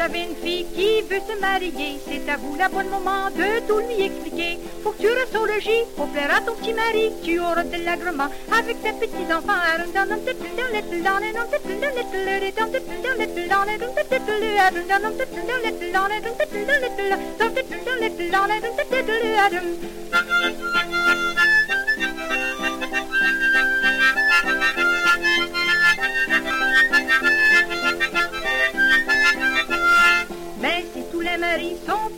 [0.00, 3.80] avez une fille qui veut se marier, c'est à vous la bonne moment de tout
[3.80, 4.58] lui expliquer.
[4.82, 7.84] Faut que tu restes au logis pour plaire à ton petit mari, tu auras de
[7.84, 9.60] l'agrément avec tes petits enfants.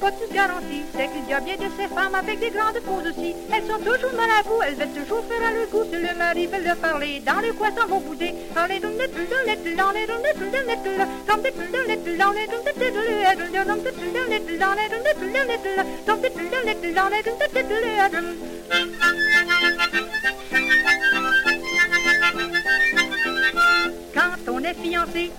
[0.02, 3.06] Pas tous garantis, c'est qu'il y a bien de ces femmes avec des grandes poses
[3.06, 3.36] aussi.
[3.54, 5.86] Elles sont toujours dans la boue, elles veulent toujours faire à leur goût.
[5.92, 8.34] Le mari veut leur parler, dans le coin s'en vont bouder.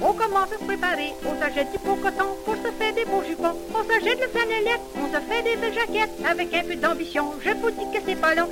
[0.01, 1.13] On commence à se préparer.
[1.25, 3.55] On s'achète du beau coton, on se fait des beaux jupons.
[3.73, 6.11] On s'achète le flanellette, on se fait des belles jaquettes.
[6.29, 8.49] Avec un peu d'ambition, je vous dis que c'est pas long.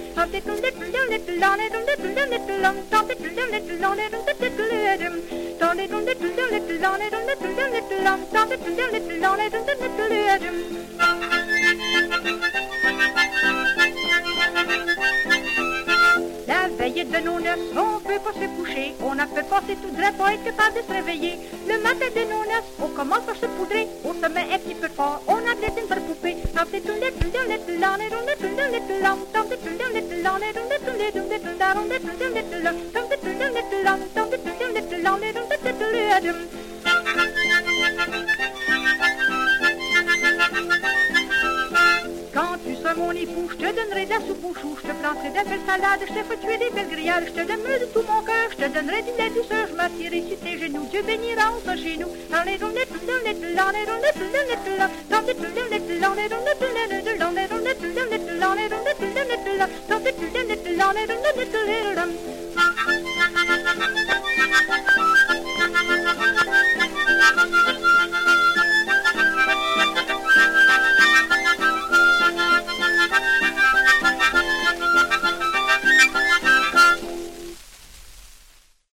[16.91, 18.93] De nos on peut pas se coucher.
[18.99, 21.39] On a fait passer tout droit pour être capable de se réveiller.
[21.65, 23.87] Le matin de nos noces, on commence par se poudrer.
[24.03, 26.35] On se met un petit peu fort, on a peut-être une poupée.
[42.95, 45.99] mon époux, je te donnerai de la soupe je te planterai de la belle salade,
[46.01, 48.67] je te ferai des belles grillades, je te donnerai de tout mon cœur, je te
[48.67, 52.11] donnerai de la douceur, je m'attierai sur tes genoux, Dieu bénira enfin chez nous.
[63.73, 64.20] Thank you.